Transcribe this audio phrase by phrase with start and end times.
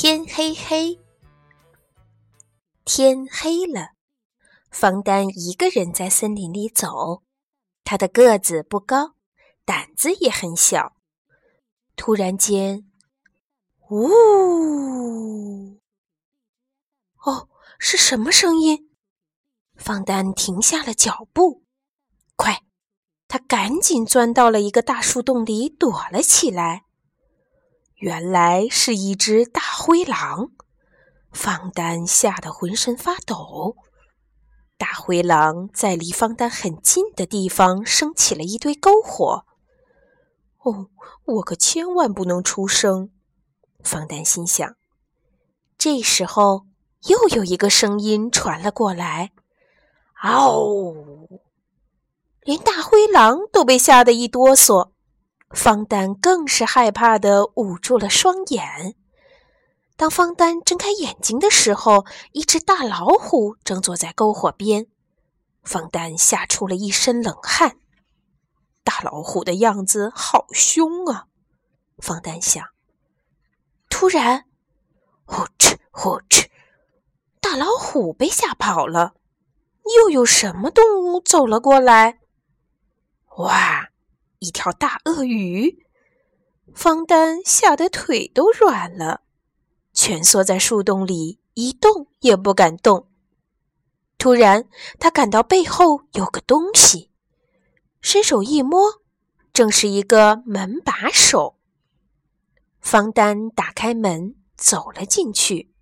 [0.00, 1.00] 天黑黑，
[2.84, 3.94] 天黑了，
[4.70, 7.24] 方丹一个人在森林里走。
[7.82, 9.16] 他的个子不高，
[9.64, 10.92] 胆子也很小。
[11.96, 12.88] 突然间，
[13.90, 15.80] 呜！
[17.24, 17.48] 哦，
[17.80, 18.92] 是什么声音？
[19.74, 21.64] 方丹停下了脚步。
[22.36, 22.62] 快，
[23.26, 26.84] 他赶紧钻到了一个大树洞里躲了起来。
[27.98, 30.52] 原来是一只大灰狼，
[31.32, 33.76] 方丹吓得浑身发抖。
[34.76, 39.44] 大灰狼在离方丹很近的地方升起了一堆篝火。
[40.58, 40.90] 哦，
[41.24, 43.10] 我可千万不能出声！
[43.82, 44.76] 方丹心想。
[45.76, 46.66] 这时候，
[47.08, 49.32] 又有一个声音传了过来
[50.22, 50.94] ：“嗷！”
[52.42, 54.92] 连大灰狼都被吓得一哆嗦。
[55.50, 58.94] 方丹更是害怕的捂住了双眼。
[59.96, 64.86] 当方丹睁开眼睛的时候，一只大老虎正坐在篝火边。
[65.62, 67.78] 方丹吓出了一身冷汗。
[68.84, 71.26] 大老虎的样子好凶啊！
[71.98, 72.64] 方丹想。
[73.90, 74.44] 突然，
[75.24, 76.46] 呼哧呼哧，
[77.40, 79.14] 大老虎被吓跑了。
[79.96, 82.20] 又有什么动物走了过来？
[83.38, 83.87] 哇！
[84.40, 85.84] 一条大鳄鱼，
[86.74, 89.22] 方丹吓得腿都软了，
[89.92, 93.08] 蜷缩在树洞里，一动也不敢动。
[94.16, 97.10] 突然，他感到背后有个东西，
[98.00, 99.02] 伸手一摸，
[99.52, 101.56] 正是一个门把手。
[102.80, 105.72] 方丹打开门，走了进去。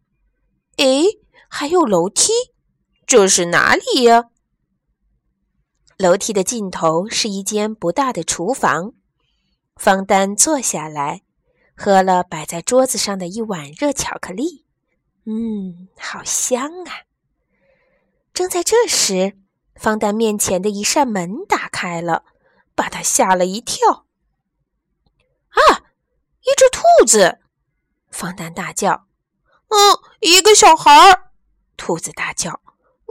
[0.77, 2.33] 诶，还有楼梯，
[3.07, 4.31] 这是哪里呀？
[5.99, 8.93] 楼梯的尽头是一间不大的厨房。
[9.77, 11.23] 方丹坐下来，
[11.75, 14.65] 喝了摆在桌子上的一碗热巧克力。
[15.25, 17.05] 嗯，好香啊！
[18.33, 19.39] 正在这时，
[19.75, 22.25] 方丹面前的一扇门打开了，
[22.75, 24.07] 把他吓了一跳。
[25.49, 25.83] 啊，
[26.43, 27.39] 一只兔子！
[28.11, 29.07] 方丹大叫。
[29.69, 31.33] 嗯，一个小孩儿！
[31.77, 32.61] 兔子大叫。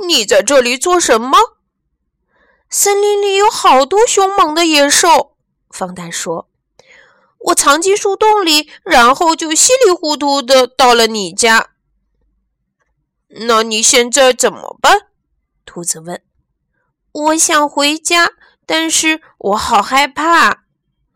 [0.07, 1.54] 你在这里做什么？
[2.69, 5.35] 森林里有好多凶猛的野兽，
[5.69, 6.49] 方丹说
[7.39, 11.69] ：“我藏进树洞里，然后就稀里糊涂的到了你家。
[13.27, 15.07] 那你现在怎么办？”
[15.65, 16.21] 兔子问。
[17.11, 18.31] “我想回家，
[18.65, 20.65] 但是我好害怕。”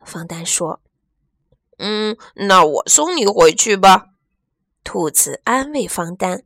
[0.06, 0.81] 方丹说。
[1.78, 4.08] “嗯，那我送你回去吧。”
[4.84, 6.44] 兔子安慰方丹。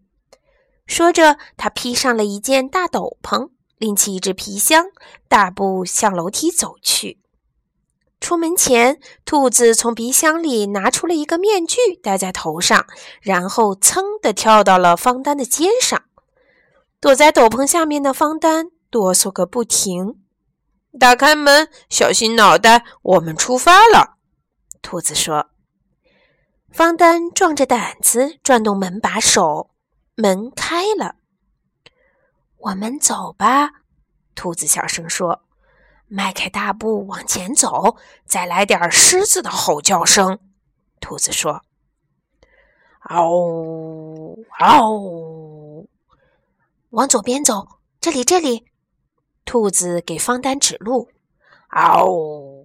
[0.86, 3.50] 说着，他披上了一件大斗篷。
[3.84, 4.86] 拎起一只皮箱，
[5.28, 7.20] 大步向楼梯走去。
[8.22, 12.86] 出门前，兔子从皮箱里拿出了一个面具，戴在头上，
[13.20, 16.02] 然后噌地跳到了方丹的肩上。
[17.02, 20.16] 躲在斗篷下面的方丹哆嗦个不停。
[20.98, 24.16] 打开门，小心脑袋，我们出发了。
[24.82, 25.48] 兔子说。
[26.72, 29.72] 方丹壮着胆子转动门把手，
[30.16, 31.16] 门开了。
[32.64, 33.82] 我们走吧，
[34.36, 35.42] 兔子小声说，
[36.08, 40.40] 迈开大步往前走，再来点狮子的吼叫声。
[41.02, 41.62] 兔子说
[43.12, 45.88] ：“嗷嗷，
[46.92, 47.68] 往左边走，
[48.00, 48.66] 这里这里。”
[49.44, 51.10] 兔子给方丹指路。
[51.68, 52.06] 嗷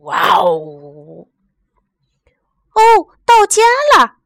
[0.05, 1.29] 嗷，
[2.75, 2.83] 哦，
[3.27, 3.63] 到家
[3.97, 4.19] 了！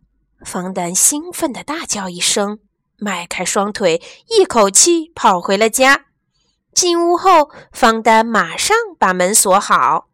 [0.44, 2.58] 方丹兴奋地大叫一声。
[3.02, 6.06] 迈开双腿，一口气跑回了家。
[6.72, 10.08] 进屋后，方丹马上把门锁好。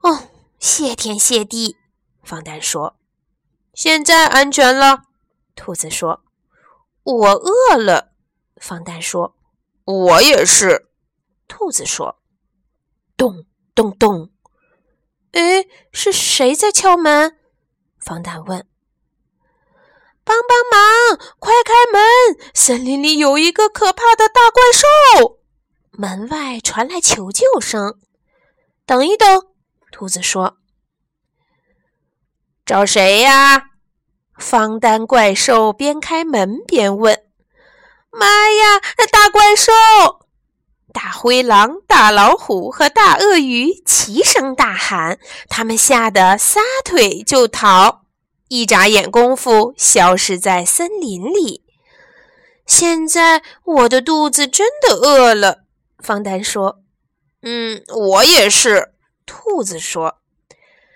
[0.00, 0.28] 哦，
[0.58, 1.76] 谢天谢地！
[2.24, 2.96] 方丹说
[3.74, 5.04] ：“现在安全了。”
[5.54, 6.24] 兔子说
[7.04, 8.12] ：“我饿了。”
[8.60, 9.36] 方丹说
[9.86, 10.88] ：“我也是。”
[11.46, 12.18] 兔子说
[13.16, 14.32] ：“咚咚咚！”
[15.30, 17.38] 哎，是谁在敲门？
[17.98, 18.66] 方丹问。
[20.24, 21.18] 帮帮忙！
[21.38, 22.50] 快开门！
[22.54, 25.40] 森林里有一个可怕的大怪兽。
[25.92, 27.98] 门外传来求救声。
[28.86, 29.46] 等一等，
[29.92, 30.56] 兔子说
[32.66, 33.70] ：“找谁呀？”
[34.38, 37.22] 方丹怪兽边开门边问。
[38.10, 38.80] “妈呀！
[39.12, 39.72] 大怪兽！”
[40.92, 45.18] 大灰狼、大老虎和大鳄鱼齐声大喊，
[45.48, 48.03] 他们吓得撒腿就逃。
[48.54, 51.64] 一眨眼功夫，消失在森林里。
[52.64, 55.64] 现在我的肚子真的饿了，
[55.98, 56.80] 方丹说。
[57.42, 58.92] “嗯，我也是。”
[59.26, 60.18] 兔子说。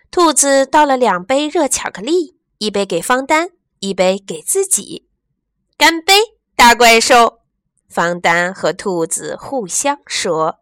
[0.08, 3.50] 兔子倒了两杯热巧克力，一杯给方丹，
[3.81, 5.08] 一杯给自己。
[5.76, 6.14] 干杯，
[6.54, 7.40] 大怪兽！
[7.88, 10.61] 方丹和兔子互相说。